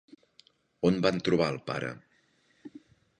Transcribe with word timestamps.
On 0.89 0.95
van 1.07 1.21
trobar 1.27 1.49
al 1.51 1.59
pare? 1.67 1.91